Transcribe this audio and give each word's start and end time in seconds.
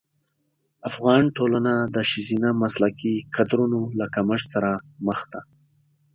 افغان 0.89 1.23
ټولنه 1.37 1.73
د 1.95 1.97
ښځینه 2.11 2.49
مسلکي 2.63 3.15
کدرونو 3.35 3.79
له 3.99 4.05
کمښت 4.15 4.47
سره 4.53 4.71
مخ 5.07 5.19
ده. 5.31 5.41